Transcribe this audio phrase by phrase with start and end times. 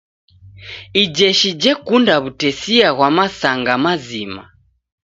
[1.01, 4.43] Ijeshi jekunda w'utesia ghwa masanga mazima.